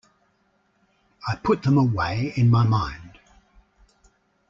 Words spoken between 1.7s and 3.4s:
away in my mind.